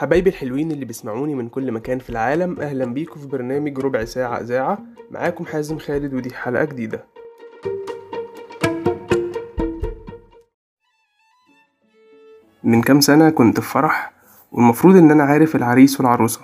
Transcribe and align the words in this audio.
حبايبي 0.00 0.30
الحلوين 0.30 0.72
اللي 0.72 0.84
بيسمعوني 0.84 1.34
من 1.34 1.48
كل 1.48 1.72
مكان 1.72 1.98
في 1.98 2.10
العالم 2.10 2.60
أهلا 2.60 2.84
بيكم 2.84 3.20
في 3.20 3.26
برنامج 3.26 3.78
ربع 3.78 4.04
ساعة 4.04 4.40
إذاعة. 4.40 4.78
معاكم 5.10 5.46
حازم 5.46 5.78
خالد 5.78 6.14
ودي 6.14 6.34
حلقة 6.34 6.64
جديدة. 6.64 7.04
من 12.64 12.82
كام 12.82 13.00
سنة 13.00 13.30
كنت 13.30 13.60
في 13.60 13.68
فرح 13.68 14.12
والمفروض 14.52 14.96
إن 14.96 15.10
أنا 15.10 15.22
عارف 15.22 15.56
العريس 15.56 16.00
والعروسة. 16.00 16.40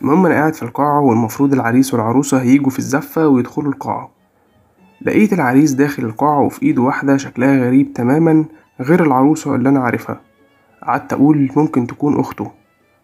المهم 0.00 0.26
أنا 0.26 0.34
قاعد 0.34 0.54
في 0.54 0.62
القاعة 0.62 1.00
والمفروض 1.00 1.52
العريس 1.52 1.94
والعروسة 1.94 2.42
هيجوا 2.42 2.70
في 2.70 2.78
الزفة 2.78 3.28
ويدخلوا 3.28 3.72
القاعة. 3.72 4.10
لقيت 5.02 5.32
العريس 5.32 5.72
داخل 5.72 6.04
القاعة 6.04 6.40
وفي 6.40 6.62
إيده 6.62 6.82
واحدة 6.82 7.16
شكلها 7.16 7.66
غريب 7.66 7.92
تماما 7.92 8.44
غير 8.80 9.04
العروسة 9.04 9.54
اللي 9.54 9.68
أنا 9.68 9.80
عارفها. 9.80 10.20
قعدت 10.82 11.12
أقول 11.12 11.50
ممكن 11.56 11.86
تكون 11.86 12.20
أخته. 12.20 12.61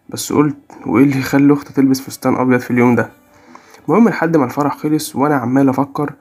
بس 0.09 0.33
قلت 0.33 0.55
وإيه 0.85 1.03
اللي 1.03 1.19
يخلي 1.19 1.53
أخته 1.53 1.73
تلبس 1.73 2.01
فستان 2.01 2.35
أبيض 2.35 2.59
في 2.59 2.71
اليوم 2.71 2.95
ده؟ 2.95 3.09
المهم 3.89 4.09
لحد 4.09 4.37
ما 4.37 4.45
الفرح 4.45 4.77
خلص 4.77 5.15
وأنا 5.15 5.35
عمال 5.35 5.69
أفكر 5.69 6.13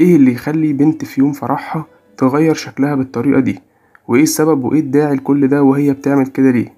إيه 0.00 0.16
اللي 0.16 0.32
يخلي 0.32 0.72
بنت 0.72 1.04
في 1.04 1.20
يوم 1.20 1.32
فرحها 1.32 1.86
تغير 2.16 2.54
شكلها 2.54 2.94
بالطريقة 2.94 3.40
دي؟ 3.40 3.60
وإيه 4.08 4.22
السبب 4.22 4.64
وإيه 4.64 4.80
الداعي 4.80 5.14
لكل 5.14 5.48
ده 5.48 5.62
وهي 5.62 5.92
بتعمل 5.92 6.26
كده 6.26 6.50
ليه؟ 6.50 6.72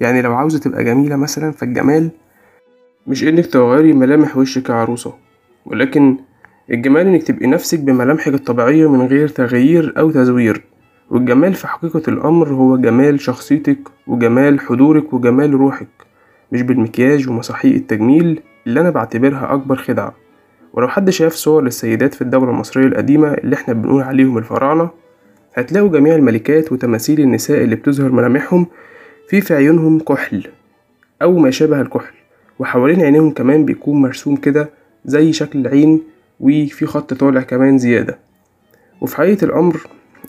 يعني 0.00 0.22
لو 0.22 0.34
عاوزة 0.34 0.58
تبقى 0.58 0.84
جميلة 0.84 1.16
مثلا 1.16 1.50
فالجمال 1.52 2.10
مش 3.06 3.24
إنك 3.24 3.46
تغيري 3.46 3.92
ملامح 3.92 4.36
وشك 4.36 4.68
يا 4.68 4.74
عروسة 4.74 5.14
ولكن 5.66 6.16
الجمال 6.70 7.06
إنك 7.06 7.22
تبقي 7.22 7.46
نفسك 7.46 7.78
بملامحك 7.80 8.34
الطبيعية 8.34 8.90
من 8.90 9.06
غير 9.06 9.28
تغيير 9.28 9.94
أو 9.98 10.10
تزوير. 10.10 10.64
والجمال 11.14 11.54
في 11.54 11.66
حقيقة 11.68 12.02
الأمر 12.08 12.48
هو 12.48 12.76
جمال 12.76 13.20
شخصيتك 13.20 13.78
وجمال 14.06 14.60
حضورك 14.60 15.12
وجمال 15.12 15.54
روحك. 15.54 15.88
مش 16.52 16.62
بالمكياج 16.62 17.28
ومساحيق 17.28 17.74
التجميل 17.74 18.40
اللي 18.66 18.80
أنا 18.80 18.90
بعتبرها 18.90 19.54
أكبر 19.54 19.76
خدعة. 19.76 20.14
ولو 20.72 20.88
حد 20.88 21.10
شاف 21.10 21.32
صور 21.32 21.62
للسيدات 21.62 22.14
في 22.14 22.22
الدولة 22.22 22.50
المصرية 22.50 22.86
القديمة 22.86 23.34
اللي 23.34 23.56
إحنا 23.56 23.74
بنقول 23.74 24.02
عليهم 24.02 24.38
الفراعنة 24.38 24.88
هتلاقوا 25.54 25.88
جميع 25.88 26.14
الملكات 26.14 26.72
وتماثيل 26.72 27.20
النساء 27.20 27.64
اللي 27.64 27.76
بتظهر 27.76 28.12
ملامحهم 28.12 28.66
في 29.28 29.40
في 29.40 29.54
عيونهم 29.54 29.98
كحل 30.00 30.46
أو 31.22 31.38
ما 31.38 31.50
شابه 31.50 31.80
الكحل. 31.80 32.14
وحوالين 32.58 33.00
عينيهم 33.00 33.30
كمان 33.30 33.64
بيكون 33.64 34.02
مرسوم 34.02 34.36
كده 34.36 34.70
زي 35.04 35.32
شكل 35.32 35.58
العين 35.58 36.02
وفي 36.40 36.86
خط 36.86 37.14
طالع 37.14 37.40
كمان 37.42 37.78
زيادة. 37.78 38.18
وفي 39.00 39.16
حقيقة 39.16 39.44
الأمر 39.44 39.80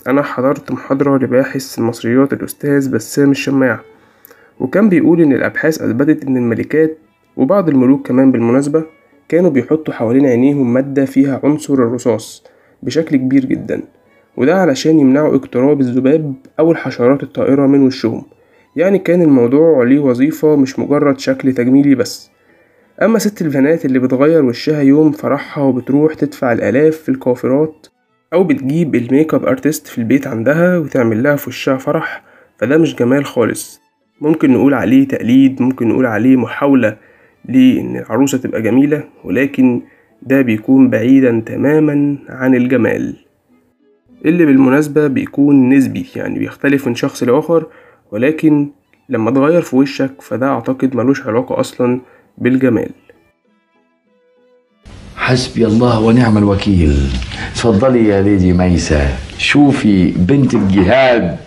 أنا 0.06 0.22
حضرت 0.22 0.72
محاضرة 0.72 1.18
لباحث 1.18 1.78
المصريات 1.78 2.32
الأستاذ 2.32 2.90
بسام 2.90 3.30
الشماع 3.30 3.80
وكان 4.60 4.88
بيقول 4.88 5.20
إن 5.20 5.32
الأبحاث 5.32 5.82
أثبتت 5.82 6.24
إن 6.24 6.36
الملكات 6.36 6.98
وبعض 7.36 7.68
الملوك 7.68 8.06
كمان 8.06 8.32
بالمناسبة 8.32 8.84
كانوا 9.28 9.50
بيحطوا 9.50 9.94
حوالين 9.94 10.26
عينيهم 10.26 10.72
مادة 10.72 11.04
فيها 11.04 11.40
عنصر 11.44 11.74
الرصاص 11.74 12.44
بشكل 12.82 13.16
كبير 13.16 13.44
جدا 13.44 13.82
وده 14.36 14.56
علشان 14.60 14.98
يمنعوا 14.98 15.36
اقتراب 15.36 15.80
الذباب 15.80 16.34
أو 16.58 16.72
الحشرات 16.72 17.22
الطائرة 17.22 17.66
من 17.66 17.86
وشهم 17.86 18.22
يعني 18.76 18.98
كان 18.98 19.22
الموضوع 19.22 19.82
ليه 19.84 19.98
وظيفة 19.98 20.56
مش 20.56 20.78
مجرد 20.78 21.18
شكل 21.18 21.52
تجميلي 21.52 21.94
بس. 21.94 22.30
أما 23.02 23.18
ست 23.18 23.42
البنات 23.42 23.84
اللي 23.84 23.98
بتغير 23.98 24.44
وشها 24.44 24.80
يوم 24.80 25.12
فرحها 25.12 25.64
وبتروح 25.64 26.14
تدفع 26.14 26.52
الآلاف 26.52 26.96
في 26.96 27.08
الكوافرات 27.08 27.86
أو 28.32 28.44
بتجيب 28.44 28.94
ال 28.94 29.34
makeup 29.34 29.44
artist 29.46 29.86
في 29.86 29.98
البيت 29.98 30.26
عندها 30.26 30.78
وتعمل 30.78 31.22
لها 31.22 31.36
في 31.36 31.48
وشها 31.50 31.76
فرح 31.76 32.22
فده 32.58 32.78
مش 32.78 32.94
جمال 32.94 33.24
خالص. 33.24 33.80
ممكن 34.20 34.52
نقول 34.52 34.74
عليه 34.74 35.08
تقليد 35.08 35.62
ممكن 35.62 35.88
نقول 35.88 36.06
عليه 36.06 36.36
محاولة 36.36 36.96
لإن 37.48 37.96
العروسة 37.96 38.38
تبقى 38.38 38.62
جميلة 38.62 39.04
ولكن 39.24 39.82
ده 40.22 40.42
بيكون 40.42 40.90
بعيدا 40.90 41.42
تماما 41.46 42.18
عن 42.28 42.54
الجمال. 42.54 43.16
اللي 44.24 44.46
بالمناسبة 44.46 45.06
بيكون 45.06 45.68
نسبي 45.68 46.06
يعني 46.16 46.38
بيختلف 46.38 46.88
من 46.88 46.94
شخص 46.94 47.22
لآخر 47.22 47.66
ولكن 48.12 48.70
لما 49.08 49.30
تغير 49.30 49.62
في 49.62 49.76
وشك 49.76 50.22
فده 50.22 50.46
أعتقد 50.48 50.96
ملوش 50.96 51.26
علاقة 51.26 51.60
أصلا 51.60 52.00
بالجمال. 52.38 52.90
حسبي 55.26 55.64
الله 55.64 55.98
ونعم 56.00 56.38
الوكيل. 56.38 57.10
تفضلي 57.54 58.08
يا 58.08 58.22
ليدي 58.22 58.52
ميسة 58.52 59.08
شوفي 59.38 60.12
بنت 60.16 60.54
الجهاد. 60.54 61.38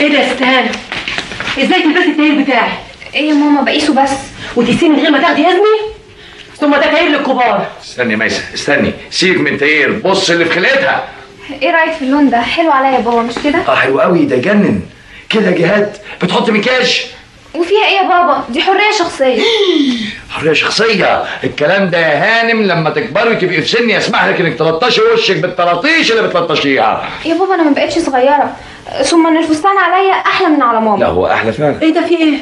إيه 0.00 0.08
ده 0.08 0.18
يا 0.18 0.32
استهانة؟ 0.32 0.70
إزاي 1.58 1.82
تلبسي 1.82 2.10
التاير 2.10 2.42
بتاعي؟ 2.42 2.72
إيه 3.14 3.28
يا 3.28 3.34
ماما 3.34 3.62
بقيسه 3.62 4.02
بس. 4.02 4.10
وتقيسيه 4.56 4.88
من 4.88 4.96
غير 5.00 5.10
ما 5.10 5.20
تاخدي 5.20 5.42
اذني؟ 5.42 5.94
ثم 6.60 6.70
ده 6.70 6.80
تاير 6.80 7.08
للكبار. 7.08 7.66
استني 7.84 8.12
يا 8.12 8.16
ميسة 8.18 8.42
استني. 8.54 8.92
سيبك 9.10 9.40
من 9.40 9.58
تاير 9.58 10.00
بص 10.04 10.30
اللي 10.30 10.44
في 10.44 10.54
خلقتها. 10.54 11.08
إيه 11.62 11.70
رأيك 11.70 11.92
في 11.92 12.02
اللون 12.04 12.30
ده؟ 12.30 12.40
حلو 12.40 12.70
عليا 12.70 12.90
يا 12.90 13.00
بابا 13.00 13.22
مش 13.22 13.34
كده؟ 13.44 13.58
آه 13.68 13.74
حلو 13.74 14.00
قوي. 14.00 14.24
ده 14.24 14.36
جنن. 14.36 14.80
كده 15.28 15.50
جهاد. 15.50 15.96
بتحط 16.22 16.50
مكياج. 16.50 17.06
وفيها 17.54 17.84
إيه 17.88 17.96
يا 17.96 18.02
بابا؟ 18.02 18.44
دي 18.48 18.60
حرية 18.62 18.90
شخصية. 18.98 19.42
حرية 20.30 20.52
شخصية. 20.52 21.24
الكلام 21.44 21.90
ده 21.90 21.98
يا 21.98 22.14
هانم 22.42 22.62
لما 22.62 22.90
تكبري 22.90 23.36
تبقي 23.36 23.62
في 23.62 23.68
سن 23.68 23.90
يسمح 23.90 24.24
لك 24.24 24.40
انك 24.40 24.58
تلطشي 24.58 25.00
وشك 25.00 25.36
بالطراطيش 25.36 26.12
اللي 26.12 26.28
بتلطشيها. 26.28 27.08
يا 27.24 27.34
بابا 27.34 27.54
أنا 27.54 27.62
ما 27.62 27.70
بقتش 27.70 27.98
صغيرة. 27.98 28.56
ثم 29.02 29.26
ان 29.26 29.36
الفستان 29.36 29.78
عليا 29.78 30.12
أحلى 30.12 30.48
من 30.48 30.62
على 30.62 30.78
لا 30.78 30.84
ماما 30.84 31.06
هو 31.06 31.26
أحلى 31.26 31.52
فعلا. 31.52 31.82
إيه 31.82 31.94
ده 31.94 32.00
في 32.06 32.14
إيه؟ 32.18 32.34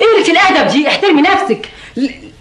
إيه 0.00 0.24
قلة 0.24 0.32
الأدب 0.32 0.68
دي؟ 0.72 0.88
احترمي 0.88 1.22
نفسك. 1.22 1.68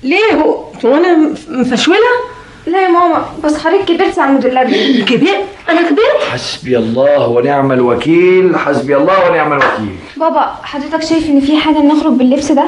ليه 0.04 0.34
هو؟ 0.34 0.64
هو 0.86 0.94
أنا 0.98 1.16
مف- 1.18 1.50
مفشولة؟ 1.50 2.35
لا 2.68 2.82
يا 2.82 2.88
ماما 2.88 3.26
بس 3.44 3.58
حضرتك 3.58 3.86
كبرتي 3.86 4.22
على 4.22 4.30
الموديلات 4.30 4.68
دي 4.68 5.02
كبير 5.16 5.36
أنا 5.70 5.82
كبرت؟ 5.82 6.24
حسبي 6.32 6.78
الله 6.78 7.28
ونعم 7.28 7.72
الوكيل 7.72 8.58
حسبي 8.58 8.96
الله 8.98 9.30
ونعم 9.32 9.52
الوكيل. 9.54 9.96
بابا 10.18 10.56
حضرتك 10.64 11.04
شايف 11.04 11.26
إن 11.30 11.40
في 11.42 11.58
حاجة 11.58 11.78
نخرج 11.80 12.14
باللبس 12.14 12.52
ده؟ 12.52 12.66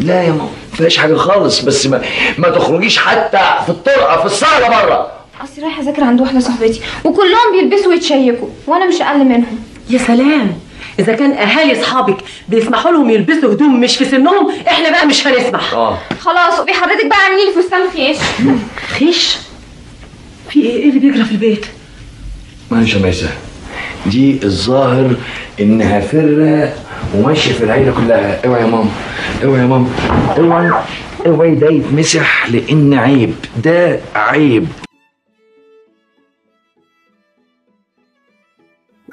لا 0.00 0.22
يا 0.22 0.30
ماما 0.30 0.48
مفيهاش 0.72 0.96
حاجة 0.98 1.14
خالص 1.14 1.60
بس 1.60 1.86
ما, 1.86 2.02
ما 2.38 2.48
تخرجيش 2.48 2.98
حتى 2.98 3.40
في 3.64 3.68
الطرقة 3.68 4.20
في 4.20 4.26
الصالة 4.26 4.68
بره. 4.68 5.06
اصلي 5.44 5.64
رايحة 5.64 5.82
أذاكر 5.82 6.04
عند 6.04 6.20
واحدة 6.20 6.40
صاحبتي 6.40 6.80
وكلهم 7.04 7.52
بيلبسوا 7.52 7.88
ويتشيكوا 7.90 8.48
وأنا 8.66 8.86
مش 8.86 9.00
أقل 9.02 9.18
منهم. 9.24 9.58
يا 9.90 9.98
سلام! 9.98 10.52
إذا 10.98 11.12
كان 11.12 11.32
أهالي 11.32 11.80
أصحابك 11.80 12.16
بيسمحوا 12.48 12.92
لهم 12.92 13.10
يلبسوا 13.10 13.52
هدوم 13.52 13.80
مش 13.80 13.96
في 13.96 14.04
سنهم 14.04 14.52
إحنا 14.68 14.90
بقى 14.90 15.06
مش 15.06 15.26
هنسمح. 15.26 15.74
آه. 15.74 15.98
خلاص 16.20 16.60
وبي 16.60 16.72
حضرتك 16.72 17.06
بقى 17.06 17.18
اعملي 17.18 17.44
لي 17.44 17.62
فستان 17.62 17.80
فيش 17.92 18.16
خيش 18.98 19.36
في 20.48 20.60
إيه؟ 20.62 20.82
إيه 20.82 20.88
اللي 20.88 21.00
بيجرى 21.00 21.24
في 21.24 21.32
البيت؟ 21.32 21.66
معلش 22.70 22.94
يا 22.94 23.02
ميسة. 23.02 23.28
دي 24.06 24.44
الظاهر 24.44 25.16
إنها 25.60 26.00
فرة 26.00 26.72
وماشية 27.14 27.52
في 27.52 27.64
العيلة 27.64 27.92
كلها. 27.92 28.46
اوعي 28.46 28.62
يا 28.62 28.66
ماما. 28.66 28.90
اوعي 29.44 29.60
يا 29.60 29.66
ماما. 29.66 29.88
اوعي 30.38 30.70
اوعي 31.26 31.54
ده 31.54 31.70
يتمسح 31.70 32.48
لأن 32.50 32.94
عيب. 32.94 33.34
ده 33.64 34.00
عيب. 34.14 34.66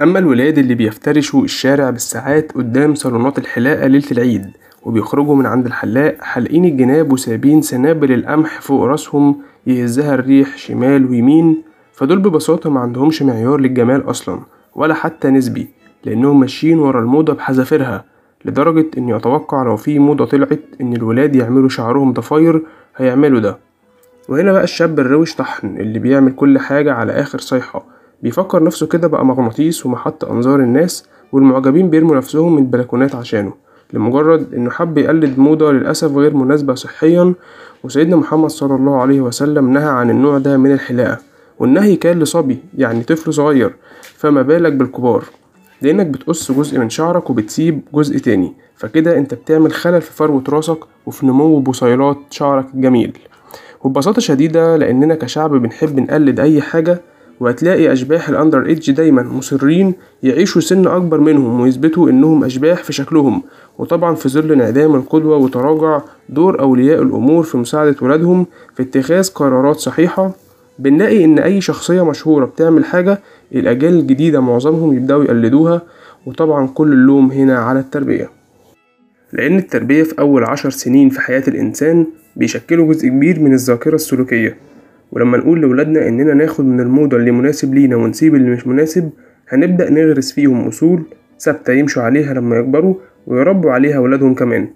أما 0.01 0.19
الولاد 0.19 0.57
اللي 0.57 0.75
بيفترشوا 0.75 1.44
الشارع 1.44 1.89
بالساعات 1.89 2.51
قدام 2.51 2.95
صالونات 2.95 3.38
الحلاقة 3.38 3.88
ليلة 3.88 4.11
العيد 4.11 4.51
وبيخرجوا 4.83 5.35
من 5.35 5.45
عند 5.45 5.65
الحلاق 5.65 6.17
حالقين 6.21 6.65
الجناب 6.65 7.11
وسايبين 7.11 7.61
سنابل 7.61 8.11
القمح 8.11 8.61
فوق 8.61 8.83
راسهم 8.85 9.41
يهزها 9.68 10.13
الريح 10.16 10.57
شمال 10.57 11.06
ويمين 11.09 11.63
فدول 11.94 12.19
ببساطة 12.19 12.69
ما 12.69 12.80
عندهمش 12.80 13.21
معيار 13.21 13.60
للجمال 13.60 14.10
أصلا 14.10 14.39
ولا 14.75 14.94
حتى 14.94 15.30
نسبي 15.30 15.68
لأنهم 16.06 16.39
ماشيين 16.39 16.80
ورا 16.80 17.00
الموضة 17.00 17.33
بحذافيرها 17.33 18.06
لدرجة 18.45 18.86
إني 18.98 19.15
أتوقع 19.15 19.63
لو 19.63 19.75
في 19.75 20.00
موضة 20.00 20.25
طلعت 20.25 20.60
إن 20.81 20.94
الولاد 20.94 21.36
يعملوا 21.36 21.69
شعرهم 21.69 22.13
ضفاير 22.13 22.62
هيعملوا 22.98 23.39
ده. 23.39 23.57
وهنا 24.30 24.51
بقى 24.51 24.63
الشاب 24.63 25.00
الروش 25.00 25.36
طحن 25.36 25.68
اللي 25.77 26.00
بيعمل 26.00 26.31
كل 26.31 26.59
حاجة 26.59 26.94
على 26.94 27.12
آخر 27.12 27.39
صيحة 27.39 27.83
بيفكر 28.24 28.63
نفسه 28.63 28.88
كده 28.88 29.07
بقى 29.07 29.25
مغناطيس 29.25 29.86
ومحط 29.86 30.25
أنظار 30.25 30.59
الناس 30.59 31.06
والمعجبين 31.31 31.89
بيرموا 31.89 32.16
نفسهم 32.16 32.54
من 32.56 32.59
البلكونات 32.62 33.16
عشانه. 33.16 33.54
لمجرد 33.94 34.54
إنه 34.54 34.69
حب 34.69 34.98
يقلد 34.98 35.40
موضة 35.40 35.72
للأسف 35.72 36.18
غير 36.18 36.34
مناسبة 36.34 36.74
صحيا 36.75 37.34
وسيدنا 37.84 38.16
محمد 38.16 38.50
صلى 38.50 38.75
الله 38.75 39.01
عليه 39.01 39.22
وسلم 39.22 39.74
نهى 39.74 39.90
عن 39.90 40.10
النوع 40.10 40.38
ده 40.38 40.57
من 40.57 40.72
الحلاقة. 40.72 41.18
والنهي 41.60 41.95
كان 41.95 42.19
لصبي 42.19 42.57
يعني 42.78 43.04
طفل 43.04 43.34
صغير. 43.34 43.74
فما 44.01 44.42
بالك 44.42 44.74
بالكبار؟ 44.74 45.24
لأنك 45.81 46.06
بتقص 46.07 46.51
جزء 46.51 46.80
من 46.80 46.90
شعرك 46.90 47.30
وبتسيب 47.30 47.81
جزء 47.94 48.18
تاني. 48.18 48.54
فكده 48.75 49.18
أنت 49.18 49.34
بتعمل 49.34 49.72
خلل 49.72 50.01
في 50.01 50.12
فروة 50.12 50.44
راسك 50.50 50.78
وفي 51.06 51.25
نمو 51.25 51.60
بصيلات 51.60 52.18
شعرك 52.30 52.66
الجميل. 52.74 53.18
وببساطة 53.84 54.22
شديدة 54.22 54.78
لأننا 54.78 55.16
كشعب 55.16 55.51
بنحب 55.51 56.00
نقلد 56.00 56.40
أي 56.40 56.62
حاجة 56.62 57.01
وهتلاقي 57.44 57.94
أشباح 57.94 58.30
الأندر 58.30 58.66
إيدج 58.66 58.92
دايما 58.92 59.24
مصرين 59.24 59.94
يعيشوا 60.24 60.62
سن 60.62 60.88
أكبر 60.88 61.19
منهم 61.19 61.60
ويثبتوا 61.60 62.10
إنهم 62.10 62.44
أشباح 62.44 62.84
في 62.84 62.94
شكلهم. 62.94 63.44
وطبعا 63.78 64.16
في 64.16 64.30
ظل 64.30 64.51
انعدام 64.51 64.95
القدوة 64.95 65.38
وتراجع 65.38 66.01
دور 66.30 66.60
أولياء 66.60 67.01
الأمور 67.01 67.44
في 67.44 67.57
مساعدة 67.57 67.95
ولادهم 68.01 68.45
في 68.75 68.84
اتخاذ 68.84 69.30
قرارات 69.30 69.75
صحيحة 69.75 70.31
بنلاقي 70.80 71.25
إن 71.25 71.40
أي 71.40 71.62
شخصية 71.62 72.06
مشهورة 72.06 72.45
بتعمل 72.45 72.86
حاجة 72.86 73.19
الأجيال 73.56 73.94
الجديدة 73.94 74.40
معظمهم 74.40 74.94
يبدأوا 74.94 75.24
يقلدوها 75.24 75.81
وطبعا 76.25 76.68
كل 76.68 76.92
اللوم 76.94 77.31
هنا 77.31 77.60
على 77.60 77.80
التربية. 77.80 78.30
لأن 79.34 79.57
التربية 79.57 80.04
في 80.04 80.19
أول 80.19 80.44
عشر 80.44 80.69
سنين 80.69 81.10
في 81.10 81.22
حياة 81.22 81.44
الإنسان 81.48 82.07
بيشكلوا 82.36 82.94
جزء 82.94 83.07
كبير 83.07 83.40
من 83.40 83.54
الذاكرة 83.54 83.95
السلوكية. 83.95 84.72
ولما 85.13 85.38
نقول 85.38 85.62
لولادنا 85.62 86.07
إننا 86.07 86.33
ناخد 86.33 86.65
من 86.65 86.80
الموضة 86.80 87.18
اللي 87.18 87.31
مناسب 87.31 87.74
لينا 87.74 87.95
ونسيب 87.95 88.36
اللي 88.36 88.50
مش 88.50 88.68
مناسب 88.68 89.10
هنبدأ 89.50 89.89
نغرس 89.89 90.31
فيهم 90.31 90.68
أصول 90.68 91.04
ثابتة 91.39 91.74
يمشوا 91.74 92.04
عليها 92.04 92.33
لما 92.33 92.56
يكبروا 92.57 92.95
ويربوا 93.27 93.71
عليها 93.71 94.00
ولادهم 94.00 94.33
كمان. 94.36 94.68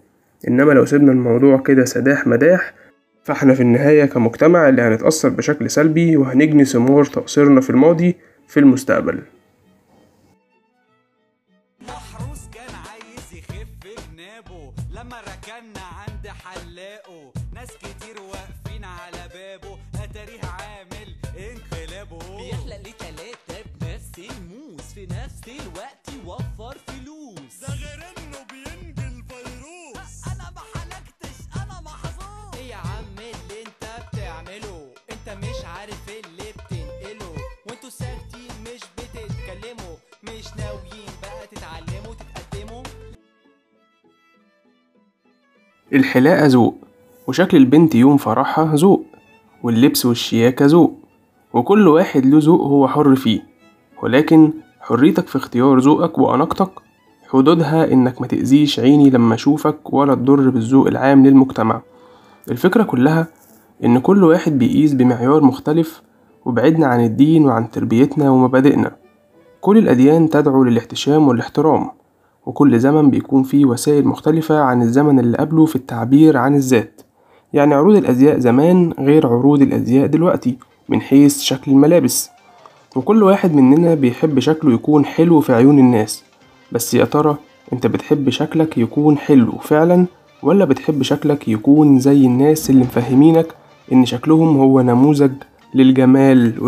إنما 0.47 0.71
لو 0.71 0.85
سيبنا 0.85 1.11
الموضوع 1.11 1.57
كده 1.57 1.85
سداح 1.85 2.27
مداح 2.27 2.73
فإحنا 3.23 3.53
في 3.53 3.61
النهاية 3.61 4.05
كمجتمع 4.05 4.69
اللي 4.69 4.81
هنتأثر 4.81 5.29
بشكل 5.29 5.69
سلبي 5.69 6.17
وهنجني 6.17 6.65
ثمار 6.65 7.05
تقصيرنا 7.05 7.61
في 7.61 7.69
الماضي 7.69 8.15
في 8.47 8.59
المستقبل. 8.59 9.19
لما 14.95 15.15
عند 15.77 16.27
حلاقه 16.27 17.33
ناس 17.55 17.67
كتير 17.77 18.15
واقفين 18.21 18.83
على 18.83 19.29
بابه. 19.33 19.96
اتاريه 20.17 20.41
عامل 20.45 21.15
انقلابه. 21.37 22.17
بيخلق 22.37 22.81
لي 22.85 22.91
تلاتة 22.99 23.69
بنفس 23.81 24.11
الموس 24.19 24.81
في 24.95 25.05
نفس 25.05 25.41
الوقت 25.47 26.09
يوفر 26.15 26.77
فلوس. 26.87 27.59
ده 27.61 27.67
غير 27.75 28.03
إنه 28.17 28.37
بينجي 28.51 29.01
الفيروس 29.01 30.27
أنا 30.27 30.51
ما 30.55 30.61
حلقتش 30.73 31.37
أنا 31.55 31.81
محظوظ 31.81 32.55
إيه 32.55 32.69
يا 32.69 32.75
عم 32.75 33.05
اللي 33.17 33.61
أنت 33.65 34.05
بتعمله؟ 34.13 34.89
أنت 35.11 35.37
مش 35.45 35.65
عارف 35.65 36.09
اللي 36.09 36.51
بتنقله. 36.51 37.33
وأنتوا 37.67 37.89
ساكتين 37.89 38.51
مش 38.63 38.81
بتتكلموا. 38.97 39.95
مش 40.23 40.47
ناويين 40.57 41.11
بقى 41.21 41.47
تتعلموا 41.47 42.13
تتقدموا 42.15 42.83
الحلاقة 45.93 46.45
ذوق 46.45 46.77
وشكل 47.27 47.57
البنت 47.57 47.95
يوم 47.95 48.17
فرحها 48.17 48.75
ذوق. 48.75 49.05
واللبس 49.63 50.05
والشياكة 50.05 50.65
ذوق 50.65 50.93
وكل 51.53 51.87
واحد 51.87 52.25
له 52.25 52.39
ذوق 52.41 52.61
هو 52.61 52.87
حر 52.87 53.15
فيه 53.15 53.41
ولكن 54.03 54.53
حريتك 54.81 55.27
في 55.27 55.35
اختيار 55.35 55.79
ذوقك 55.79 56.17
وأناقتك 56.17 56.69
حدودها 57.29 57.93
إنك 57.93 58.21
ما 58.21 58.27
تأذيش 58.27 58.79
عيني 58.79 59.09
لما 59.09 59.35
أشوفك 59.35 59.93
ولا 59.93 60.15
تضر 60.15 60.49
بالذوق 60.49 60.87
العام 60.87 61.25
للمجتمع. 61.25 61.81
الفكرة 62.51 62.83
كلها 62.83 63.27
إن 63.83 63.99
كل 63.99 64.23
واحد 64.23 64.57
بيقيس 64.57 64.93
بمعيار 64.93 65.43
مختلف 65.43 66.01
وبعدنا 66.45 66.87
عن 66.87 67.05
الدين 67.05 67.45
وعن 67.45 67.71
تربيتنا 67.71 68.29
ومبادئنا. 68.29 68.95
كل 69.61 69.77
الأديان 69.77 70.29
تدعو 70.29 70.63
للاحتشام 70.63 71.27
والاحترام 71.27 71.89
وكل 72.45 72.79
زمن 72.79 73.09
بيكون 73.09 73.43
فيه 73.43 73.65
وسائل 73.65 74.07
مختلفة 74.07 74.59
عن 74.59 74.81
الزمن 74.81 75.19
اللي 75.19 75.37
قبله 75.37 75.65
في 75.65 75.75
التعبير 75.75 76.37
عن 76.37 76.55
الذات. 76.55 77.01
يعني 77.53 77.75
عروض 77.75 77.95
الأزياء 77.95 78.39
زمان 78.39 78.93
غير 78.99 79.27
عروض 79.27 79.61
الأزياء 79.61 80.07
دلوقتي 80.07 80.57
من 80.89 81.01
حيث 81.01 81.41
شكل 81.41 81.71
الملابس. 81.71 82.29
وكل 82.95 83.23
واحد 83.23 83.55
مننا 83.55 83.93
بيحب 83.95 84.39
شكله 84.39 84.73
يكون 84.73 85.05
حلو 85.05 85.41
في 85.41 85.53
عيون 85.53 85.79
الناس. 85.79 86.23
بس 86.71 86.93
يا 86.93 87.05
ترى 87.05 87.37
أنت 87.73 87.87
بتحب 87.87 88.29
شكلك 88.29 88.77
يكون 88.77 89.17
حلو 89.17 89.51
فعلا 89.51 90.05
ولا 90.43 90.65
بتحب 90.65 91.03
شكلك 91.03 91.47
يكون 91.47 91.99
زي 91.99 92.25
الناس 92.25 92.69
اللي 92.69 92.81
مفهمينك 92.81 93.47
إن 93.93 94.05
شكلهم 94.05 94.57
هو 94.57 94.81
نموذج 94.81 95.31
للجمال 95.73 96.63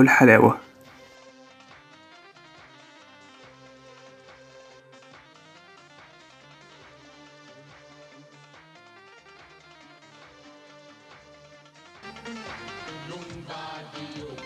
Bombardio 13.50 14.39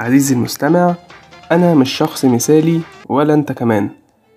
عزيزي 0.00 0.34
المستمع 0.34 0.94
أنا 1.52 1.74
مش 1.74 1.92
شخص 1.92 2.24
مثالي 2.24 2.80
ولا 3.08 3.34
أنت 3.34 3.52
كمان 3.52 3.90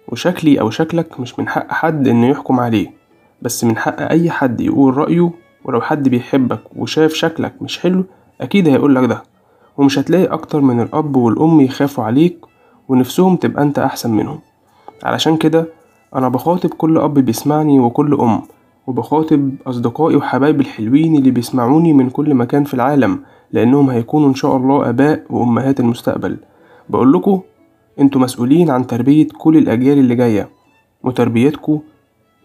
وشكلي 0.08 0.60
أو 0.60 0.70
شكلك 0.70 1.20
مش 1.20 1.40
من 1.40 1.48
حق 1.48 1.72
حد 1.72 2.08
إنه 2.08 2.28
يحكم 2.28 2.60
عليه 2.60 2.92
بس 3.42 3.64
من 3.64 3.78
حق 3.78 4.02
أي 4.02 4.32
حد 4.32 4.62
يقول 4.62 4.98
رأيه 4.98 5.32
ولو 5.66 5.82
حد 5.82 6.10
بيحبك 6.10 6.60
وشاف 6.76 7.14
شكلك 7.14 7.54
مش 7.62 7.80
حلو 7.80 8.04
أكيد 8.42 8.68
هيقولك 8.68 9.10
ده 9.10 9.24
ومش 9.78 10.00
هتلاقي 10.00 10.26
أكتر 10.26 10.62
من 10.62 10.82
الأب 10.82 11.16
والأم 11.16 11.62
يخافوا 11.62 12.04
عليك 12.04 12.46
ونفسهم 12.90 13.36
تبقى 13.36 13.64
أنت 13.64 13.80
أحسن 13.80 14.12
منهم. 14.12 14.40
علشان 15.04 15.38
كده 15.38 15.66
أنا 16.16 16.30
بخاطب 16.30 16.70
كل 16.70 16.98
أب 16.98 17.14
بيسمعني 17.14 17.80
وكل 17.80 18.14
أم 18.14 18.42
وبخاطب 18.88 19.52
أصدقائي 19.68 20.16
وحبايبي 20.16 20.62
الحلوين 20.62 21.16
اللي 21.16 21.32
بيسمعوني 21.32 21.94
من 21.94 22.10
كل 22.10 22.34
مكان 22.36 22.64
في 22.64 22.74
العالم 22.74 23.20
لأنهم 23.52 23.90
هيكونوا 23.90 24.30
إن 24.30 24.36
شاء 24.36 24.58
الله 24.58 24.90
آباء 24.90 25.24
وأمهات 25.30 25.80
المستقبل. 25.80 26.38
بقول 26.90 27.14
لكم 27.14 27.42
أنتوا 28.00 28.22
مسؤولين 28.22 28.70
عن 28.70 28.88
تربية 28.88 29.28
كل 29.38 29.58
الأجيال 29.58 29.98
اللي 29.98 30.16
جاية 30.16 30.50
وتربيتكم 31.04 31.80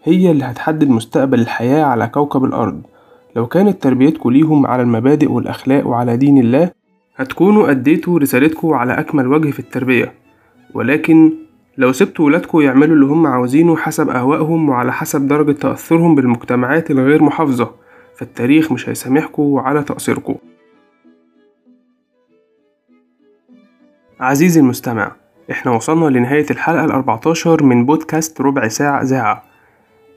هي 0.03 0.31
اللي 0.31 0.45
هتحدد 0.45 0.89
مستقبل 0.89 1.39
الحياة 1.39 1.83
على 1.83 2.07
كوكب 2.07 2.43
الأرض. 2.43 2.81
لو 3.35 3.47
كانت 3.47 3.83
تربيتكم 3.83 4.31
ليهم 4.31 4.67
على 4.67 4.81
المبادئ 4.81 5.31
والأخلاق 5.31 5.87
وعلى 5.87 6.17
دين 6.17 6.37
الله 6.37 6.71
هتكونوا 7.15 7.71
أديتوا 7.71 8.19
رسالتكم 8.19 8.73
على 8.73 8.99
أكمل 8.99 9.27
وجه 9.27 9.51
في 9.51 9.59
التربية. 9.59 10.13
ولكن 10.73 11.33
لو 11.79 11.91
سبتوا 11.91 12.25
ولادكم 12.25 12.61
يعملوا 12.61 12.95
اللي 12.95 13.05
هم 13.05 13.27
عاوزينه 13.27 13.77
حسب 13.77 14.09
أهوائهم 14.09 14.69
وعلى 14.69 14.93
حسب 14.93 15.27
درجة 15.27 15.51
تأثرهم 15.51 16.15
بالمجتمعات 16.15 16.91
الغير 16.91 17.23
محافظة 17.23 17.71
فالتاريخ 18.15 18.71
مش 18.71 18.89
هيسامحكم 18.89 19.57
على 19.57 19.83
تقصيركم 19.83 20.35
عزيزي 24.19 24.59
المستمع 24.59 25.11
إحنا 25.51 25.71
وصلنا 25.71 26.17
لنهاية 26.17 26.45
الحلقة 26.51 26.85
الأربعتاشر 26.85 27.63
من 27.63 27.85
بودكاست 27.85 28.41
ربع 28.41 28.67
ساعة 28.67 29.01
إذاعة 29.01 29.43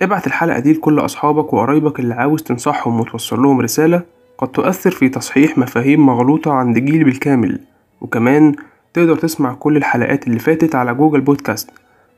ابعت 0.02 0.26
الحلقة 0.26 0.58
دي 0.58 0.72
لكل 0.72 0.98
أصحابك 0.98 1.52
وقرايبك 1.52 2.00
اللي 2.00 2.14
عاوز 2.14 2.42
تنصحهم 2.42 3.00
وتوصل 3.00 3.42
لهم 3.42 3.60
رسالة 3.60 4.02
قد 4.38 4.48
تؤثر 4.48 4.90
في 4.90 5.08
تصحيح 5.08 5.58
مفاهيم 5.58 6.06
مغلوطة 6.06 6.52
عند 6.52 6.78
جيل 6.78 7.04
بالكامل. 7.04 7.60
وكمان 8.00 8.54
تقدر 8.94 9.16
تسمع 9.16 9.54
كل 9.54 9.76
الحلقات 9.76 10.26
اللي 10.26 10.38
فاتت 10.38 10.74
على 10.74 10.94
جوجل 10.94 11.20
بودكاست. 11.20 11.70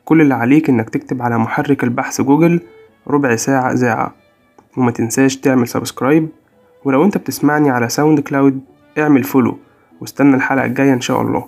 كل 0.05 0.21
اللي 0.21 0.35
عليك 0.35 0.69
إنك 0.69 0.91
تكتب 0.91 1.23
على 1.23 1.39
محرك 1.39 1.85
البحث 1.85 2.21
جوجل 2.21 2.61
ربع 3.09 3.37
ساعة 3.37 3.73
إذاعة 3.73 4.15
وما 4.77 4.91
تنساش 4.91 5.37
تعمل 5.37 5.69
subscribe 5.69 6.29
ولو 6.85 7.05
أنت 7.05 7.19
بتسمعني 7.19 7.71
على 7.71 7.89
SoundCloud 7.89 8.61
اعمل 8.99 9.25
follow 9.25 9.59
واستنى 10.01 10.37
الحلقة 10.37 10.65
الجاية 10.65 10.93
إن 10.93 11.01
شاء 11.01 11.21
الله. 11.23 11.47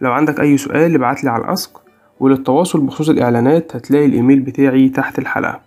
لو 0.00 0.12
عندك 0.12 0.40
أي 0.40 0.56
سؤال 0.56 0.94
ابعتلي 0.94 1.30
على 1.30 1.44
ال 1.44 1.50
Ask 1.50 1.70
وللتواصل 2.20 2.80
بخصوص 2.80 3.08
الإعلانات 3.08 3.76
هتلاقي 3.76 4.06
الإيميل 4.06 4.40
بتاعي 4.40 4.88
تحت 4.88 5.18
الحلقة. 5.18 5.60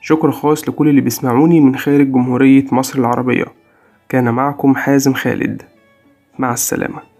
شكر 0.00 0.30
خاص 0.30 0.68
لكل 0.68 0.88
اللي 0.88 1.00
بيسمعوني 1.00 1.60
من 1.60 1.76
خارج 1.76 2.12
جمهورية 2.12 2.64
مصر 2.72 2.98
العربية. 2.98 3.44
كان 4.08 4.34
معكم 4.34 4.74
حازم 4.74 5.12
خالد. 5.12 5.62
مع 6.38 6.52
السلامة. 6.52 7.11